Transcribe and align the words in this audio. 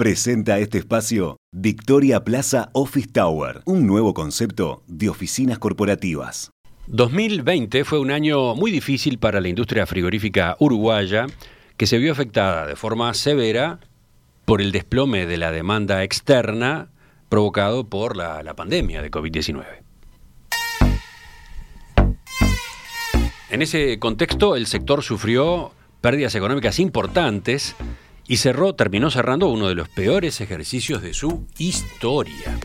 Presenta 0.00 0.58
este 0.58 0.78
espacio 0.78 1.36
Victoria 1.52 2.24
Plaza 2.24 2.70
Office 2.72 3.08
Tower, 3.12 3.60
un 3.66 3.86
nuevo 3.86 4.14
concepto 4.14 4.82
de 4.86 5.10
oficinas 5.10 5.58
corporativas. 5.58 6.52
2020 6.86 7.84
fue 7.84 7.98
un 7.98 8.10
año 8.10 8.54
muy 8.54 8.70
difícil 8.70 9.18
para 9.18 9.42
la 9.42 9.48
industria 9.48 9.84
frigorífica 9.84 10.56
uruguaya, 10.58 11.26
que 11.76 11.86
se 11.86 11.98
vio 11.98 12.12
afectada 12.12 12.66
de 12.66 12.76
forma 12.76 13.12
severa 13.12 13.78
por 14.46 14.62
el 14.62 14.72
desplome 14.72 15.26
de 15.26 15.36
la 15.36 15.52
demanda 15.52 16.02
externa 16.02 16.88
provocado 17.28 17.86
por 17.86 18.16
la, 18.16 18.54
pandemia 18.54 19.02
de 19.02 19.10
COVID-19. 19.10 19.64
En 23.50 23.60
ese 23.60 23.98
contexto, 23.98 24.56
el 24.56 24.66
sector 24.66 25.02
sufrió 25.02 25.72
pérdidas 26.00 26.34
económicas 26.34 26.78
importantes 26.78 27.76
y 28.30 28.36
cerró, 28.36 28.76
terminó 28.76 29.10
cerrando 29.10 29.48
uno 29.48 29.66
de 29.66 29.74
los 29.74 29.88
peores 29.88 30.40
ejercicios 30.40 31.02
de 31.02 31.14
su 31.14 31.48
historia. 31.58 32.60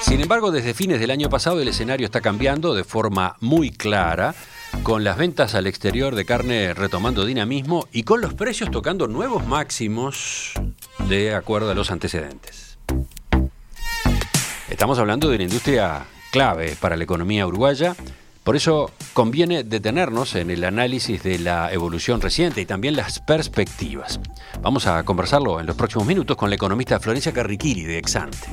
Sin 0.00 0.20
embargo, 0.20 0.52
desde 0.52 0.74
fines 0.74 1.00
del 1.00 1.10
año 1.10 1.28
pasado 1.28 1.60
el 1.60 1.66
escenario 1.66 2.04
está 2.04 2.20
cambiando 2.20 2.72
de 2.72 2.84
forma 2.84 3.34
muy 3.40 3.70
clara, 3.70 4.36
con 4.84 5.02
las 5.02 5.16
ventas 5.16 5.56
al 5.56 5.66
exterior 5.66 6.14
de 6.14 6.24
carne 6.24 6.72
retomando 6.72 7.26
dinamismo 7.26 7.88
y 7.90 8.04
con 8.04 8.20
los 8.20 8.32
precios 8.34 8.70
tocando 8.70 9.08
nuevos 9.08 9.44
máximos 9.44 10.52
de 11.08 11.34
acuerdo 11.34 11.72
a 11.72 11.74
los 11.74 11.90
antecedentes. 11.90 12.78
Estamos 14.70 15.00
hablando 15.00 15.30
de 15.30 15.34
una 15.34 15.44
industria 15.44 16.06
clave 16.30 16.76
para 16.80 16.96
la 16.96 17.02
economía 17.02 17.44
uruguaya 17.44 17.96
por 18.44 18.56
eso 18.56 18.90
conviene 19.12 19.64
detenernos 19.64 20.34
en 20.34 20.50
el 20.50 20.64
análisis 20.64 21.22
de 21.22 21.38
la 21.38 21.72
evolución 21.72 22.20
reciente 22.20 22.60
y 22.60 22.66
también 22.66 22.96
las 22.96 23.20
perspectivas. 23.20 24.20
Vamos 24.60 24.86
a 24.86 25.02
conversarlo 25.04 25.60
en 25.60 25.66
los 25.66 25.76
próximos 25.76 26.06
minutos 26.06 26.36
con 26.36 26.50
la 26.50 26.56
economista 26.56 26.98
Florencia 27.00 27.32
Carriquiri 27.32 27.84
de 27.84 27.98
Exante. 27.98 28.48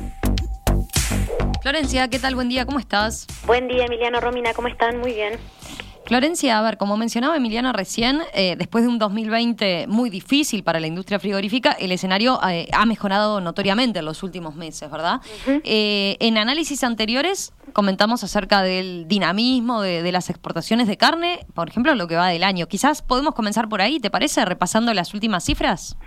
Florencia, 1.61 2.07
¿qué 2.09 2.19
tal? 2.19 2.35
Buen 2.35 2.49
día, 2.49 2.65
¿cómo 2.65 2.79
estás? 2.79 3.25
Buen 3.47 3.67
día, 3.67 3.85
Emiliano 3.85 4.19
Romina, 4.19 4.53
¿cómo 4.53 4.67
están? 4.67 4.99
Muy 4.99 5.13
bien. 5.13 5.39
Florencia, 6.05 6.59
a 6.59 6.61
ver, 6.61 6.77
como 6.77 6.97
mencionaba 6.97 7.35
Emiliano 7.35 7.73
recién, 7.73 8.21
eh, 8.35 8.55
después 8.57 8.83
de 8.83 8.89
un 8.89 8.99
2020 8.99 9.87
muy 9.87 10.11
difícil 10.11 10.63
para 10.63 10.79
la 10.79 10.85
industria 10.85 11.19
frigorífica, 11.19 11.71
el 11.71 11.91
escenario 11.91 12.39
eh, 12.47 12.67
ha 12.73 12.85
mejorado 12.85 13.41
notoriamente 13.41 13.99
en 13.99 14.05
los 14.05 14.21
últimos 14.21 14.55
meses, 14.55 14.91
¿verdad? 14.91 15.19
Eh, 15.47 16.15
en 16.19 16.37
análisis 16.37 16.83
anteriores 16.83 17.53
comentamos 17.73 18.23
acerca 18.23 18.61
del 18.61 19.07
dinamismo 19.07 19.81
de, 19.81 20.11
las 20.11 20.29
exportaciones 20.29 20.87
de 20.87 20.95
carne, 20.95 21.39
por 21.55 21.69
ejemplo, 21.69 21.95
lo 21.95 22.07
que 22.07 22.15
va 22.15 22.27
del 22.27 22.43
año. 22.43 22.67
Quizás 22.67 23.01
podemos 23.01 23.33
comenzar 23.33 23.67
por 23.67 23.81
ahí, 23.81 23.99
¿te 23.99 24.11
parece? 24.11 24.45
Repasando 24.45 24.93
las 24.93 25.15
últimas 25.15 25.43
cifras. 25.43 25.97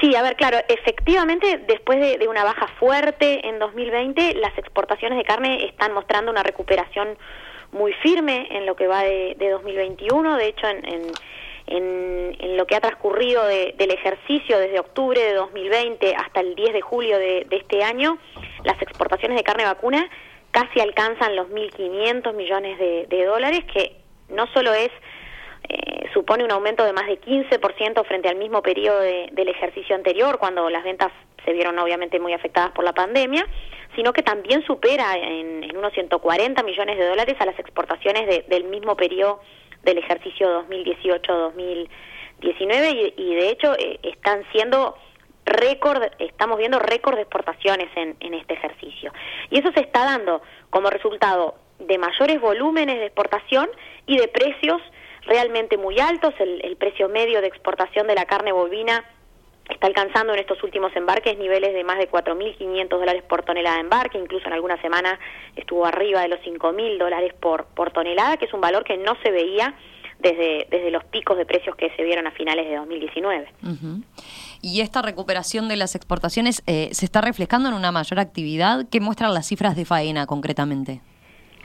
Sí, 0.00 0.16
a 0.16 0.22
ver, 0.22 0.36
claro, 0.36 0.56
efectivamente, 0.68 1.62
después 1.68 2.00
de, 2.00 2.16
de 2.16 2.28
una 2.28 2.44
baja 2.44 2.66
fuerte 2.80 3.46
en 3.46 3.58
2020, 3.58 4.36
las 4.36 4.56
exportaciones 4.56 5.18
de 5.18 5.24
carne 5.24 5.66
están 5.66 5.92
mostrando 5.92 6.30
una 6.30 6.42
recuperación 6.42 7.18
muy 7.74 7.92
firme 7.94 8.48
en 8.50 8.66
lo 8.66 8.76
que 8.76 8.86
va 8.86 9.02
de, 9.02 9.36
2021. 9.38 10.36
De 10.36 10.46
hecho, 10.46 10.66
en, 10.68 11.12
en, 11.66 12.56
lo 12.56 12.66
que 12.66 12.76
ha 12.76 12.80
transcurrido 12.80 13.44
del 13.46 13.90
ejercicio 13.90 14.58
desde 14.58 14.78
octubre 14.78 15.20
de 15.20 15.34
2020 15.34 16.14
hasta 16.14 16.40
el 16.40 16.54
10 16.54 16.72
de 16.72 16.80
julio 16.80 17.18
de, 17.18 17.46
este 17.50 17.82
año, 17.82 18.18
las 18.64 18.80
exportaciones 18.80 19.36
de 19.36 19.42
carne 19.42 19.64
vacuna 19.64 20.08
casi 20.50 20.80
alcanzan 20.80 21.34
los 21.34 21.48
1.500 21.48 22.32
millones 22.34 22.78
de, 22.78 23.24
dólares, 23.24 23.64
que 23.72 23.96
no 24.28 24.46
solo 24.54 24.72
es 24.72 24.90
eh, 25.68 26.08
supone 26.12 26.44
un 26.44 26.50
aumento 26.50 26.84
de 26.84 26.92
más 26.92 27.06
de 27.06 27.20
15% 27.20 28.04
frente 28.06 28.28
al 28.28 28.36
mismo 28.36 28.62
periodo 28.62 29.00
del 29.00 29.48
ejercicio 29.48 29.96
anterior, 29.96 30.38
cuando 30.38 30.68
las 30.70 30.84
ventas 30.84 31.10
se 31.44 31.52
vieron 31.52 31.78
obviamente 31.78 32.20
muy 32.20 32.32
afectadas 32.32 32.70
por 32.72 32.84
la 32.84 32.92
pandemia, 32.92 33.46
sino 33.94 34.12
que 34.12 34.22
también 34.22 34.64
supera 34.64 35.16
en, 35.16 35.76
unos 35.76 35.92
140 35.92 36.62
millones 36.62 36.98
de 36.98 37.06
dólares 37.06 37.36
a 37.38 37.46
las 37.46 37.58
exportaciones 37.58 38.46
del 38.48 38.64
mismo 38.64 38.96
periodo 38.96 39.40
del 39.82 39.98
ejercicio 39.98 40.66
2018-2019 40.68 43.14
y, 43.16 43.34
de 43.34 43.48
hecho 43.50 43.74
eh, 43.78 43.98
están 44.02 44.42
siendo 44.52 44.96
récord, 45.44 46.02
estamos 46.18 46.58
viendo 46.58 46.78
récord 46.78 47.16
de 47.16 47.22
exportaciones 47.22 47.88
en, 47.96 48.34
este 48.34 48.54
ejercicio. 48.54 49.12
Y 49.50 49.58
eso 49.58 49.70
se 49.72 49.80
está 49.80 50.04
dando 50.04 50.42
como 50.70 50.90
resultado 50.90 51.56
de 51.78 51.98
mayores 51.98 52.40
volúmenes 52.40 52.98
de 52.98 53.06
exportación 53.06 53.68
y 54.06 54.16
de 54.16 54.28
precios 54.28 54.80
realmente 55.26 55.76
muy 55.76 55.98
altos. 55.98 56.34
el 56.38 56.76
precio 56.76 57.08
medio 57.08 57.40
de 57.40 57.48
exportación 57.48 58.06
de 58.06 58.14
la 58.14 58.26
carne 58.26 58.52
bovina 58.52 59.04
está 59.68 59.86
alcanzando 59.86 60.34
en 60.34 60.40
estos 60.40 60.62
últimos 60.62 60.94
embarques 60.94 61.38
niveles 61.38 61.72
de 61.72 61.84
más 61.84 61.98
de 61.98 62.10
4.500 62.10 62.88
dólares 62.88 63.22
por 63.28 63.42
tonelada 63.44 63.76
de 63.76 63.82
embarque, 63.82 64.18
incluso 64.18 64.46
en 64.46 64.52
alguna 64.52 64.80
semana 64.80 65.18
estuvo 65.56 65.86
arriba 65.86 66.20
de 66.22 66.28
los 66.28 66.40
5.000 66.40 66.98
dólares 66.98 67.32
por, 67.40 67.66
por 67.66 67.90
tonelada, 67.90 68.36
que 68.36 68.44
es 68.44 68.54
un 68.54 68.60
valor 68.60 68.84
que 68.84 68.96
no 68.96 69.16
se 69.22 69.30
veía 69.30 69.74
desde, 70.18 70.66
desde 70.70 70.90
los 70.90 71.04
picos 71.04 71.36
de 71.36 71.46
precios 71.46 71.76
que 71.76 71.90
se 71.96 72.02
vieron 72.02 72.26
a 72.26 72.30
finales 72.32 72.68
de 72.68 72.76
2019. 72.76 73.48
¿Y 74.60 74.80
esta 74.80 75.02
recuperación 75.02 75.68
de 75.68 75.76
las 75.76 75.94
exportaciones 75.94 76.62
eh, 76.66 76.88
se 76.92 77.04
está 77.04 77.20
reflejando 77.20 77.68
en 77.68 77.74
una 77.74 77.92
mayor 77.92 78.20
actividad? 78.20 78.86
¿Qué 78.90 79.00
muestran 79.00 79.34
las 79.34 79.46
cifras 79.46 79.76
de 79.76 79.84
faena 79.84 80.26
concretamente? 80.26 81.00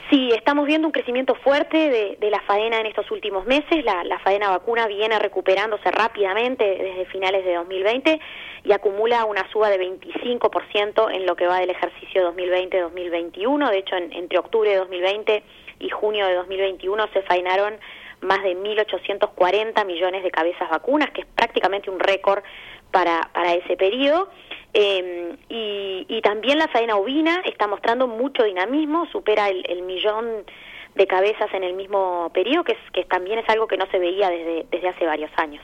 Sí, 0.10 0.32
estamos 0.34 0.66
viendo 0.66 0.88
un 0.88 0.92
crecimiento 0.92 1.36
fuerte 1.36 2.18
de, 2.20 2.30
la 2.32 2.42
faena 2.42 2.80
en 2.80 2.88
estos 2.88 3.12
últimos 3.12 3.46
meses. 3.46 3.86
La, 3.86 4.18
faena 4.24 4.50
vacuna 4.50 4.88
viene 4.88 5.20
recuperándose 5.20 5.92
rápidamente 5.92 6.64
desde 6.64 7.06
finales 7.06 7.46
de 7.46 7.54
2020 7.54 8.20
y 8.64 8.72
acumula 8.72 9.26
una 9.26 9.48
suba 9.52 9.70
de 9.70 9.78
25% 9.78 11.14
en 11.14 11.28
lo 11.28 11.36
que 11.36 11.46
va 11.46 11.60
del 11.60 11.70
ejercicio 11.70 12.34
2020-2021. 12.34 13.70
De 13.70 13.78
hecho, 13.78 13.96
entre 13.98 14.40
octubre 14.40 14.72
de 14.72 14.78
2020 14.78 15.44
y 15.78 15.90
junio 15.90 16.26
de 16.26 16.34
2021 16.34 17.08
se 17.14 17.22
faenaron 17.22 17.78
más 18.22 18.42
de 18.42 18.58
1.840 18.58 19.86
millones 19.86 20.24
de 20.24 20.32
cabezas 20.32 20.72
vacunas, 20.72 21.12
que 21.12 21.22
es 21.22 21.28
prácticamente 21.28 21.92
un 21.92 22.00
récord 22.00 22.42
para, 22.92 23.30
para 23.32 23.54
ese 23.54 23.78
periodo. 23.78 24.30
Eh, 24.74 25.36
y, 25.50 26.22
también 26.22 26.60
la 26.60 26.68
faena 26.68 26.96
ovina 26.96 27.42
está 27.46 27.68
mostrando 27.68 28.08
mucho 28.08 28.44
dinamismo, 28.44 29.08
supera 29.12 29.50
el, 29.50 29.82
millón 29.84 30.44
de 30.96 31.08
cabezas 31.08 31.52
en 31.54 31.64
el 31.64 31.74
mismo 31.74 32.30
periodo, 32.34 32.64
que, 32.66 32.74
es, 32.74 32.78
que 32.94 33.04
también 33.06 33.40
es 33.40 33.50
algo 33.50 33.68
que 33.68 33.78
no 33.78 33.86
se 33.90 33.98
veía 33.98 34.30
desde, 34.30 34.68
desde 34.70 34.90
hace 34.90 35.06
varios 35.06 35.32
años. 35.38 35.64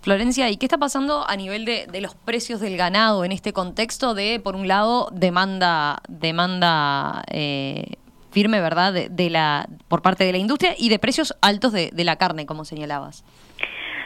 Florencia, 0.00 0.50
¿y 0.50 0.56
qué 0.56 0.66
está 0.66 0.78
pasando 0.78 1.28
a 1.28 1.36
nivel 1.36 1.64
de, 1.64 1.86
de, 1.86 2.00
los 2.00 2.14
precios 2.14 2.60
del 2.60 2.76
ganado 2.76 3.24
en 3.24 3.30
este 3.30 3.52
contexto 3.52 4.14
de, 4.14 4.40
por 4.40 4.56
un 4.56 4.66
lado, 4.66 5.10
demanda, 5.12 5.98
demanda 6.08 7.24
eh, 7.30 7.96
firme, 8.30 8.60
¿verdad?, 8.60 8.92
de, 8.92 9.30
la, 9.30 9.68
por 9.88 10.02
parte 10.02 10.24
de 10.24 10.32
la 10.32 10.38
industria 10.38 10.74
y 10.76 10.88
de 10.88 10.98
precios 10.98 11.36
altos 11.40 11.72
de, 11.72 11.90
de 11.92 12.04
la 12.04 12.16
carne, 12.16 12.46
como 12.46 12.64
señalabas. 12.64 13.24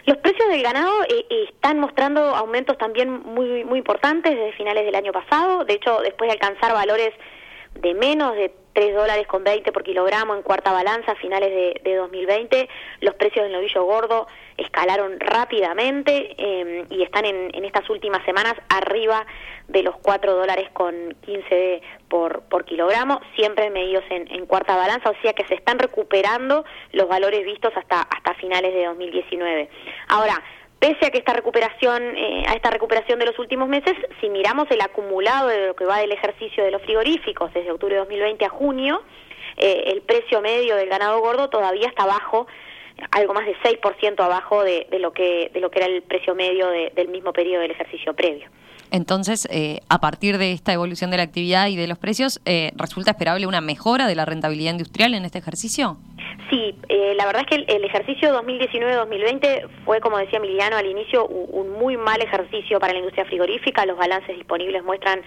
Los 0.04 0.16
precios 0.16 0.48
del 0.48 0.62
ganado 0.62 1.04
eh, 1.04 1.24
eh, 1.30 1.44
están 1.48 1.78
mostrando 1.78 2.20
aumentos 2.20 2.76
también 2.76 3.22
muy, 3.24 3.64
muy 3.64 3.78
importantes 3.78 4.34
desde 4.34 4.52
finales 4.54 4.84
del 4.84 4.96
año 4.96 5.12
pasado. 5.12 5.64
De 5.64 5.74
hecho, 5.74 6.00
después 6.00 6.28
de 6.28 6.32
alcanzar 6.32 6.72
valores 6.72 7.12
de 7.74 7.94
menos 7.94 8.34
de 8.34 8.54
3 8.72 8.94
dólares 8.94 9.26
con 9.26 9.44
20 9.44 9.70
por 9.72 9.82
kilogramo 9.82 10.34
en 10.34 10.42
cuarta 10.42 10.72
balanza 10.72 11.12
a 11.12 11.16
finales 11.16 11.50
de, 11.50 11.80
de 11.84 11.96
2020. 11.96 12.68
Los 13.00 13.14
precios 13.14 13.44
del 13.44 13.52
novillo 13.52 13.84
gordo 13.84 14.26
escalaron 14.56 15.18
rápidamente 15.20 16.34
eh, 16.38 16.84
y 16.90 17.02
están 17.02 17.24
en, 17.24 17.50
en, 17.54 17.64
estas 17.64 17.88
últimas 17.90 18.24
semanas 18.24 18.54
arriba 18.68 19.26
de 19.68 19.82
los 19.82 19.96
4 19.96 20.34
dólares 20.34 20.68
con 20.72 20.94
15 21.22 21.82
por, 22.08 22.42
por 22.44 22.64
kilogramo, 22.64 23.20
siempre 23.36 23.70
medidos 23.70 24.04
en, 24.10 24.30
en, 24.32 24.46
cuarta 24.46 24.76
balanza, 24.76 25.10
o 25.10 25.22
sea 25.22 25.32
que 25.32 25.46
se 25.46 25.54
están 25.54 25.78
recuperando 25.78 26.64
los 26.92 27.08
valores 27.08 27.44
vistos 27.44 27.72
hasta, 27.76 28.02
hasta 28.02 28.34
finales 28.34 28.74
de 28.74 28.84
2019. 28.86 29.68
Ahora, 30.08 30.42
pese 30.82 31.06
a 31.06 31.10
que 31.10 31.18
esta 31.18 31.32
recuperación, 31.32 32.02
eh, 32.16 32.42
a 32.48 32.54
esta 32.54 32.68
recuperación 32.68 33.20
de 33.20 33.26
los 33.26 33.38
últimos 33.38 33.68
meses, 33.68 33.94
si 34.20 34.28
miramos 34.28 34.68
el 34.72 34.80
acumulado 34.80 35.46
de 35.46 35.68
lo 35.68 35.76
que 35.76 35.84
va 35.84 35.98
del 35.98 36.10
ejercicio 36.10 36.64
de 36.64 36.72
los 36.72 36.82
frigoríficos 36.82 37.54
desde 37.54 37.70
octubre 37.70 37.94
de 37.94 38.00
2020 38.00 38.44
a 38.44 38.48
junio, 38.48 39.00
eh, 39.58 39.84
el 39.86 40.02
precio 40.02 40.40
medio 40.40 40.74
del 40.74 40.88
ganado 40.88 41.20
gordo 41.20 41.48
todavía 41.48 41.86
está 41.86 42.04
bajo, 42.04 42.48
algo 43.12 43.32
más 43.32 43.46
de 43.46 43.54
6% 43.58 44.24
abajo 44.24 44.64
de, 44.64 44.88
de, 44.90 44.98
lo 44.98 45.12
que 45.12 45.52
de 45.54 45.60
lo 45.60 45.70
que 45.70 45.78
era 45.78 45.86
el 45.86 46.02
precio 46.02 46.34
medio 46.34 46.66
del 46.68 47.08
mismo 47.08 47.32
periodo 47.32 47.62
del 47.62 47.70
ejercicio 47.70 48.14
previo. 48.14 48.48
Entonces, 48.90 49.46
eh, 49.52 49.78
a 49.88 50.00
partir 50.00 50.36
de 50.36 50.50
esta 50.50 50.72
evolución 50.72 51.12
de 51.12 51.16
la 51.16 51.22
actividad 51.22 51.68
y 51.68 51.76
de 51.76 51.86
los 51.86 51.98
precios, 51.98 52.40
¿resulta 52.74 53.12
esperable 53.12 53.46
una 53.46 53.60
mejora 53.60 54.08
de 54.08 54.16
la 54.16 54.24
rentabilidad 54.24 54.72
industrial 54.72 55.14
en 55.14 55.24
este 55.24 55.38
ejercicio? 55.38 55.96
Sí, 56.52 56.74
eh, 56.90 57.14
la 57.16 57.24
verdad 57.24 57.46
es 57.48 57.56
que 57.56 57.64
el, 57.66 57.82
ejercicio 57.82 58.28
2019-2020 58.42 59.70
fue, 59.86 60.00
como 60.00 60.18
decía 60.18 60.36
Emiliano 60.36 60.76
al 60.76 60.84
inicio, 60.84 61.26
un, 61.26 61.70
muy 61.70 61.96
mal 61.96 62.20
ejercicio 62.20 62.78
para 62.78 62.92
la 62.92 62.98
industria 62.98 63.24
frigorífica. 63.24 63.86
Los 63.86 63.96
balances 63.96 64.36
disponibles 64.36 64.84
muestran 64.84 65.22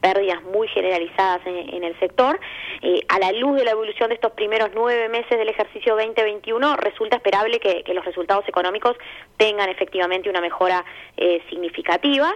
pérdidas 0.00 0.42
muy 0.42 0.68
generalizadas 0.68 1.42
en, 1.44 1.84
el 1.84 1.98
sector. 2.00 2.40
Eh, 2.80 3.04
a 3.08 3.18
la 3.18 3.30
luz 3.32 3.58
de 3.58 3.66
la 3.66 3.72
evolución 3.72 4.08
de 4.08 4.14
estos 4.14 4.32
primeros 4.32 4.70
nueve 4.74 5.10
meses 5.10 5.38
del 5.38 5.50
ejercicio 5.50 5.96
2021, 5.96 6.76
resulta 6.76 7.16
esperable 7.16 7.60
que, 7.60 7.84
los 7.92 8.04
resultados 8.06 8.48
económicos 8.48 8.96
tengan 9.36 9.68
efectivamente 9.68 10.30
una 10.30 10.40
mejora 10.40 10.82
eh, 11.18 11.42
significativa. 11.50 12.32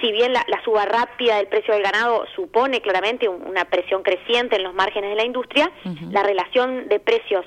Si 0.00 0.10
bien 0.10 0.32
la, 0.32 0.44
suba 0.64 0.84
rápida 0.84 1.36
del 1.36 1.46
precio 1.46 1.74
del 1.74 1.84
ganado 1.84 2.26
supone 2.34 2.80
claramente 2.80 3.28
una 3.28 3.66
presión 3.66 4.02
creciente 4.02 4.56
en 4.56 4.64
los 4.64 4.74
márgenes 4.74 5.10
de 5.10 5.16
la 5.16 5.24
industria, 5.24 5.70
la 6.10 6.24
relación 6.24 6.88
de 6.88 6.98
precios 6.98 7.44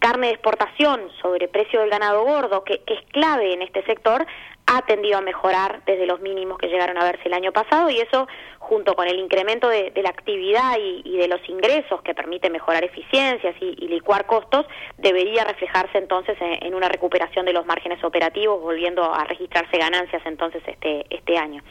carne 0.00 0.28
de 0.28 0.32
exportación 0.32 1.08
sobre 1.22 1.46
precio 1.46 1.80
del 1.80 1.90
ganado 1.90 2.24
gordo, 2.24 2.64
que, 2.64 2.82
es 2.86 3.00
clave 3.12 3.52
en 3.52 3.62
este 3.62 3.84
sector, 3.84 4.26
ha 4.66 4.82
tendido 4.82 5.18
a 5.18 5.20
mejorar 5.20 5.82
desde 5.84 6.06
los 6.06 6.20
mínimos 6.20 6.56
que 6.58 6.68
llegaron 6.68 6.96
a 6.96 7.04
verse 7.04 7.22
el 7.24 7.34
año 7.34 7.52
pasado 7.52 7.90
y 7.90 7.98
eso, 7.98 8.28
junto 8.58 8.94
con 8.94 9.08
el 9.08 9.18
incremento 9.18 9.68
de, 9.68 9.92
la 9.96 10.10
actividad 10.10 10.76
y, 10.78 11.16
de 11.16 11.28
los 11.28 11.40
ingresos 11.48 12.02
que 12.02 12.14
permite 12.14 12.50
mejorar 12.50 12.84
eficiencias 12.84 13.54
y, 13.60 13.88
licuar 13.88 14.26
costos, 14.26 14.66
debería 14.96 15.44
reflejarse 15.44 15.98
entonces 15.98 16.36
en, 16.40 16.74
una 16.74 16.88
recuperación 16.88 17.46
de 17.46 17.52
los 17.52 17.66
márgenes 17.66 18.02
operativos, 18.04 18.60
volviendo 18.60 19.12
a 19.12 19.24
registrarse 19.24 19.76
ganancias 19.76 20.22
entonces 20.24 20.62
este, 20.66 21.04
este 21.10 21.36
año. 21.36 21.62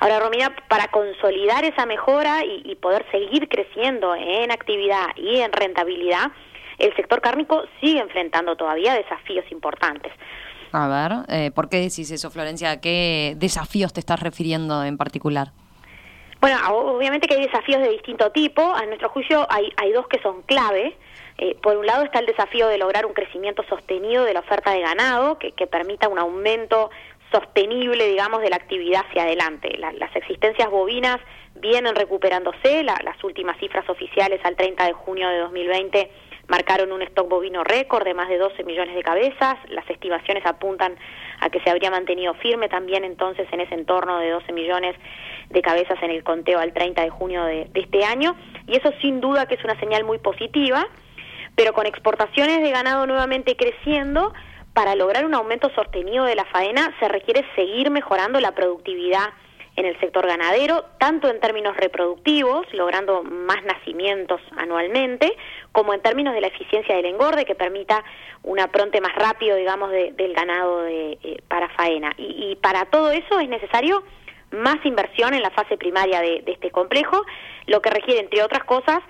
Ahora, 0.00 0.20
Romina, 0.20 0.54
para 0.68 0.88
consolidar 0.88 1.64
esa 1.64 1.86
mejora 1.86 2.44
y 2.44 2.74
poder 2.74 3.06
seguir 3.10 3.48
creciendo 3.48 4.14
en 4.14 4.50
actividad 4.50 5.06
y 5.16 5.40
en 5.40 5.52
rentabilidad, 5.52 6.30
el 6.78 6.94
sector 6.96 7.20
cárnico 7.20 7.64
sigue 7.80 8.00
enfrentando 8.00 8.56
todavía 8.56 8.94
desafíos 8.94 9.44
importantes. 9.50 10.12
A 10.72 10.88
ver, 10.88 11.12
eh, 11.28 11.50
¿por 11.52 11.68
qué 11.68 11.76
decís 11.76 12.10
eso, 12.10 12.30
Florencia? 12.30 12.72
¿A 12.72 12.80
qué 12.80 13.34
desafíos 13.36 13.92
te 13.92 14.00
estás 14.00 14.20
refiriendo 14.20 14.82
en 14.82 14.96
particular? 14.96 15.52
Bueno, 16.40 16.58
obviamente 16.68 17.28
que 17.28 17.34
hay 17.34 17.46
desafíos 17.46 17.80
de 17.80 17.90
distinto 17.90 18.30
tipo. 18.32 18.60
A 18.60 18.84
nuestro 18.86 19.08
juicio 19.08 19.46
hay, 19.48 19.72
hay 19.76 19.92
dos 19.92 20.08
que 20.08 20.20
son 20.20 20.42
clave. 20.42 20.96
Eh, 21.38 21.56
por 21.62 21.76
un 21.76 21.86
lado 21.86 22.04
está 22.04 22.18
el 22.18 22.26
desafío 22.26 22.68
de 22.68 22.78
lograr 22.78 23.06
un 23.06 23.12
crecimiento 23.12 23.64
sostenido 23.68 24.24
de 24.24 24.34
la 24.34 24.40
oferta 24.40 24.72
de 24.72 24.80
ganado 24.80 25.38
que, 25.38 25.52
permita 25.66 26.08
un 26.08 26.18
aumento 26.18 26.90
sostenible, 27.32 28.08
digamos, 28.08 28.40
de 28.40 28.50
la 28.50 28.56
actividad 28.56 29.04
hacia 29.08 29.22
adelante. 29.22 29.76
las 29.78 30.14
existencias 30.14 30.70
bovinas 30.70 31.18
vienen 31.54 31.94
recuperándose. 31.94 32.82
las 32.82 33.22
últimas 33.24 33.58
cifras 33.58 33.88
oficiales 33.88 34.40
al 34.44 34.54
30 34.54 34.86
de 34.86 34.92
junio 34.92 35.28
de 35.28 35.38
2020 35.38 36.10
marcaron 36.48 36.92
un 36.92 37.02
stock 37.02 37.28
bovino 37.28 37.64
récord 37.64 38.04
de 38.04 38.14
más 38.14 38.28
de 38.28 38.38
12 38.38 38.64
millones 38.64 38.94
de 38.94 39.02
cabezas. 39.02 39.56
Las 39.68 39.88
estimaciones 39.88 40.44
apuntan 40.46 40.96
a 41.40 41.50
que 41.50 41.60
se 41.60 41.70
habría 41.70 41.90
mantenido 41.90 42.34
firme 42.34 42.68
también 42.68 43.04
entonces 43.04 43.46
en 43.52 43.60
ese 43.60 43.74
entorno 43.74 44.18
de 44.18 44.30
12 44.30 44.52
millones 44.52 44.96
de 45.50 45.62
cabezas 45.62 46.02
en 46.02 46.10
el 46.10 46.22
conteo 46.24 46.58
al 46.58 46.72
30 46.72 47.02
de 47.02 47.10
junio 47.10 47.44
de, 47.44 47.70
este 47.74 48.04
año. 48.04 48.36
Y 48.66 48.76
eso 48.76 48.92
sin 49.00 49.20
duda 49.20 49.46
que 49.46 49.54
es 49.54 49.64
una 49.64 49.78
señal 49.78 50.04
muy 50.04 50.18
positiva, 50.18 50.86
pero 51.54 51.72
con 51.72 51.86
exportaciones 51.86 52.62
de 52.62 52.70
ganado 52.70 53.06
nuevamente 53.06 53.56
creciendo, 53.56 54.32
para 54.72 54.96
lograr 54.96 55.24
un 55.24 55.34
aumento 55.34 55.70
sostenido 55.74 56.24
de 56.24 56.34
la 56.34 56.44
faena 56.46 56.92
se 56.98 57.06
requiere 57.08 57.44
seguir 57.54 57.90
mejorando 57.90 58.40
la 58.40 58.52
productividad 58.52 59.30
en 59.76 59.86
el 59.86 59.98
sector 59.98 60.26
ganadero, 60.26 60.84
tanto 60.98 61.28
en 61.28 61.40
términos 61.40 61.76
reproductivos, 61.76 62.66
logrando 62.72 63.22
más 63.24 63.62
nacimientos 63.64 64.40
anualmente, 64.56 65.34
como 65.72 65.94
en 65.94 66.00
términos 66.00 66.34
de 66.34 66.40
la 66.40 66.46
eficiencia 66.46 66.94
del 66.94 67.06
engorde, 67.06 67.44
que 67.44 67.54
permita 67.54 68.04
un 68.44 68.60
apronte 68.60 69.00
más 69.00 69.14
rápido, 69.16 69.56
digamos, 69.56 69.90
del 69.90 70.34
ganado 70.34 70.82
de, 70.82 71.18
eh, 71.22 71.42
para 71.48 71.68
faena. 71.70 72.12
Y, 72.16 72.56
para 72.56 72.84
todo 72.86 73.10
eso 73.10 73.40
es 73.40 73.48
necesario 73.48 74.04
más 74.52 74.76
inversión 74.84 75.34
en 75.34 75.42
la 75.42 75.50
fase 75.50 75.76
primaria 75.76 76.20
de, 76.20 76.44
este 76.46 76.70
complejo, 76.70 77.24
lo 77.66 77.82
que 77.82 77.90
requiere, 77.90 78.20
entre 78.20 78.42
otras 78.42 78.64
cosas, 78.64 79.00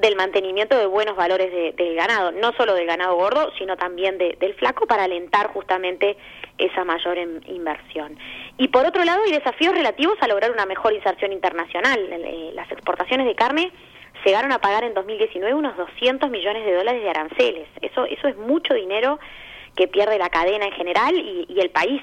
del 0.00 0.16
mantenimiento 0.16 0.76
de 0.76 0.86
buenos 0.86 1.16
valores 1.16 1.76
del 1.76 1.94
ganado, 1.94 2.32
no 2.32 2.52
solo 2.52 2.74
del 2.74 2.86
ganado 2.86 3.16
gordo, 3.16 3.52
sino 3.58 3.76
también 3.76 4.18
del 4.18 4.54
flaco, 4.54 4.86
para 4.86 5.04
alentar 5.04 5.48
justamente 5.48 6.16
esa 6.56 6.84
mayor 6.84 7.18
inversión. 7.18 8.18
Y 8.56 8.68
por 8.68 8.86
otro 8.86 9.04
lado, 9.04 9.22
hay 9.24 9.32
desafíos 9.32 9.74
relativos 9.74 10.16
a 10.20 10.28
lograr 10.28 10.50
una 10.50 10.66
mejor 10.66 10.92
inserción 10.92 11.32
internacional. 11.32 11.98
Eh, 11.98 12.50
las 12.54 12.70
exportaciones 12.70 13.26
de 13.26 13.34
carne 13.34 13.72
llegaron 14.24 14.52
a 14.52 14.58
pagar 14.58 14.84
en 14.84 14.94
2019 14.94 15.54
unos 15.54 15.76
200 15.76 16.30
millones 16.30 16.64
de 16.64 16.74
dólares 16.74 17.02
de 17.02 17.10
aranceles. 17.10 17.68
Eso, 17.80 18.04
eso 18.04 18.28
es 18.28 18.36
mucho 18.36 18.74
dinero 18.74 19.18
que 19.76 19.88
pierde 19.88 20.18
la 20.18 20.28
cadena 20.28 20.66
en 20.66 20.72
general 20.72 21.14
y, 21.14 21.60
el 21.60 21.70
país 21.70 22.02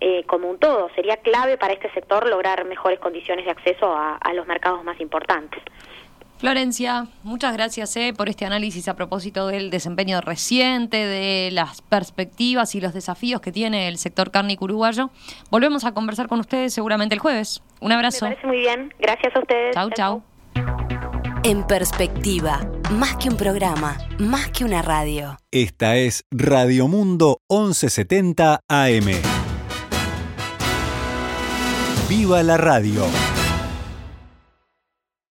eh, 0.00 0.22
como 0.26 0.48
un 0.48 0.58
todo. 0.58 0.88
Sería 0.94 1.16
clave 1.16 1.58
para 1.58 1.72
este 1.72 1.90
sector 1.92 2.28
lograr 2.28 2.64
mejores 2.64 3.00
condiciones 3.00 3.44
de 3.44 3.50
acceso 3.50 3.92
a 3.96 4.32
los 4.34 4.46
mercados 4.46 4.84
más 4.84 5.00
importantes. 5.00 5.60
Florencia, 6.38 7.08
muchas 7.24 7.52
gracias 7.52 7.96
eh, 7.96 8.14
por 8.16 8.28
este 8.28 8.44
análisis 8.44 8.86
a 8.86 8.94
propósito 8.94 9.48
del 9.48 9.70
desempeño 9.70 10.20
reciente, 10.20 10.96
de 10.96 11.50
las 11.50 11.82
perspectivas 11.82 12.76
y 12.76 12.80
los 12.80 12.94
desafíos 12.94 13.40
que 13.40 13.50
tiene 13.50 13.88
el 13.88 13.98
sector 13.98 14.30
cárnico 14.30 14.64
uruguayo. 14.64 15.10
Volvemos 15.50 15.84
a 15.84 15.92
conversar 15.92 16.28
con 16.28 16.38
ustedes 16.38 16.72
seguramente 16.72 17.16
el 17.16 17.20
jueves. 17.20 17.60
Un 17.80 17.90
abrazo. 17.90 18.24
Me 18.24 18.30
parece 18.30 18.46
muy 18.46 18.58
bien. 18.58 18.94
Gracias 19.00 19.34
a 19.34 19.40
ustedes. 19.40 19.74
Chau, 19.74 19.90
chau. 19.90 20.22
En 21.42 21.66
perspectiva, 21.66 22.60
más 22.92 23.16
que 23.16 23.28
un 23.28 23.36
programa, 23.36 23.98
más 24.18 24.48
que 24.50 24.64
una 24.64 24.80
radio. 24.82 25.38
Esta 25.50 25.96
es 25.96 26.24
Radio 26.30 26.86
Mundo 26.86 27.40
1170 27.50 28.60
AM. 28.68 29.06
¡Viva 32.08 32.42
la 32.44 32.56
radio! 32.56 33.27